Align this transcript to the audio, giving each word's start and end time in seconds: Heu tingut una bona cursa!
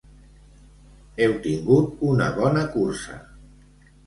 Heu 1.25 1.35
tingut 1.43 2.01
una 2.13 2.31
bona 2.39 2.65
cursa! 2.79 3.21